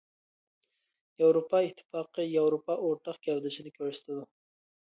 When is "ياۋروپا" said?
1.23-1.59, 2.31-2.79